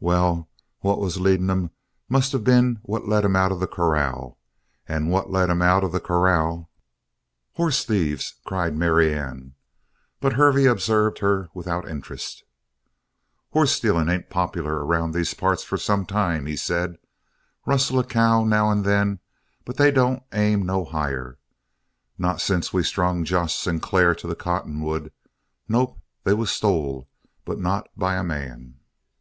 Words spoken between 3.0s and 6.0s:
let 'em out of the corral; and what let 'em out of the